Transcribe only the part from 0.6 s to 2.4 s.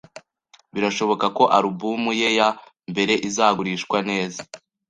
Birashoboka ko alubumu ye